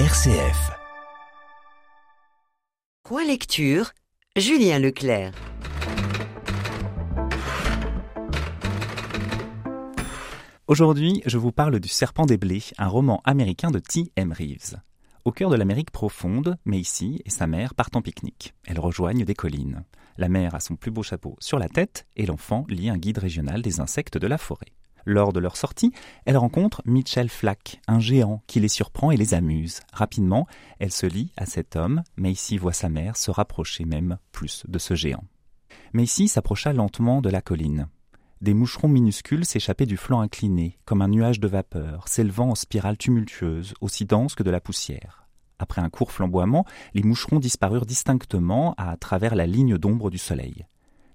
[0.00, 0.72] RCF.
[3.04, 3.92] Point lecture,
[4.34, 5.30] Julien Leclerc.
[10.66, 14.32] Aujourd'hui, je vous parle du Serpent des Blés, un roman américain de T.M.
[14.32, 14.80] Reeves.
[15.24, 18.52] Au cœur de l'Amérique profonde, Macy et sa mère partent en pique-nique.
[18.66, 19.84] Elles rejoignent des collines.
[20.18, 23.18] La mère a son plus beau chapeau sur la tête et l'enfant lit un guide
[23.18, 24.72] régional des insectes de la forêt.
[25.06, 25.92] Lors de leur sortie,
[26.24, 29.80] elle rencontre Mitchell Flack, un géant qui les surprend et les amuse.
[29.92, 30.46] Rapidement,
[30.78, 32.02] elle se lie à cet homme.
[32.16, 35.24] Macy voit sa mère se rapprocher même plus de ce géant.
[35.92, 37.88] Macy s'approcha lentement de la colline.
[38.40, 42.98] Des moucherons minuscules s'échappaient du flanc incliné, comme un nuage de vapeur, s'élevant en spirale
[42.98, 45.28] tumultueuse, aussi dense que de la poussière.
[45.58, 50.66] Après un court flamboiement, les moucherons disparurent distinctement à travers la ligne d'ombre du soleil.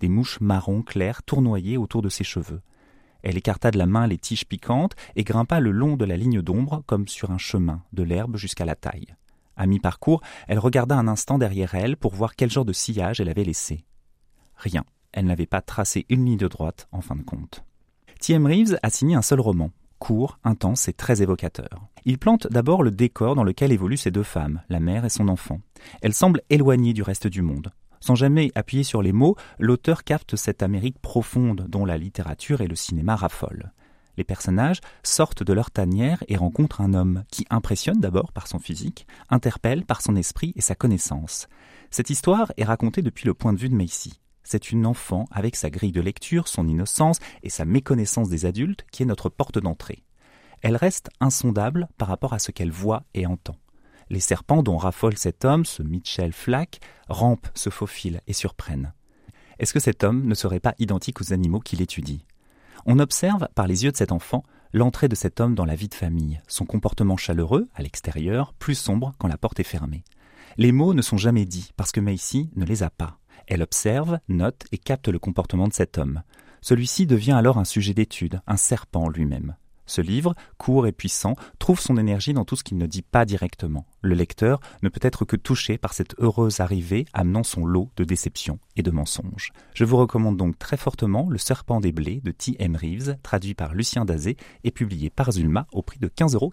[0.00, 2.60] Des mouches marron claires tournoyaient autour de ses cheveux.
[3.24, 6.40] Elle écarta de la main les tiges piquantes et grimpa le long de la ligne
[6.40, 9.16] d'ombre comme sur un chemin, de l'herbe jusqu'à la taille.
[9.56, 13.28] À mi-parcours, elle regarda un instant derrière elle pour voir quel genre de sillage elle
[13.28, 13.84] avait laissé.
[14.54, 17.64] Rien elle n'avait pas tracé une ligne de droite en fin de compte.
[18.20, 18.46] T.M.
[18.46, 21.88] Reeves a signé un seul roman, court, intense et très évocateur.
[22.04, 25.28] Il plante d'abord le décor dans lequel évoluent ces deux femmes, la mère et son
[25.28, 25.60] enfant.
[26.02, 27.70] Elles semblent éloignées du reste du monde.
[28.04, 32.66] Sans jamais appuyer sur les mots, l'auteur capte cette Amérique profonde dont la littérature et
[32.66, 33.72] le cinéma raffolent.
[34.18, 38.58] Les personnages sortent de leur tanière et rencontrent un homme qui impressionne d'abord par son
[38.58, 41.48] physique, interpelle par son esprit et sa connaissance.
[41.90, 45.56] Cette histoire est racontée depuis le point de vue de Macy c'est une enfant avec
[45.56, 49.58] sa grille de lecture, son innocence et sa méconnaissance des adultes qui est notre porte
[49.58, 50.04] d'entrée.
[50.60, 53.56] Elle reste insondable par rapport à ce qu'elle voit et entend.
[54.10, 58.92] Les serpents dont raffole cet homme, ce Mitchell Flack, rampent, se faufilent et surprennent.
[59.58, 62.24] Est-ce que cet homme ne serait pas identique aux animaux qu'il étudie?
[62.86, 64.42] On observe, par les yeux de cet enfant,
[64.72, 68.74] l'entrée de cet homme dans la vie de famille, son comportement chaleureux, à l'extérieur, plus
[68.74, 70.04] sombre quand la porte est fermée.
[70.56, 73.18] Les mots ne sont jamais dits parce que Macy ne les a pas.
[73.46, 76.22] Elle observe, note et capte le comportement de cet homme.
[76.60, 79.56] Celui-ci devient alors un sujet d'étude, un serpent lui-même.
[79.86, 83.24] Ce livre, court et puissant, trouve son énergie dans tout ce qu'il ne dit pas
[83.24, 83.86] directement.
[84.00, 88.04] Le lecteur ne peut être que touché par cette heureuse arrivée amenant son lot de
[88.04, 89.52] déceptions et de mensonges.
[89.74, 92.76] Je vous recommande donc très fortement Le Serpent des Blés de T.M.
[92.76, 96.52] Reeves, traduit par Lucien Dazé et publié par Zulma au prix de 15,90 euros.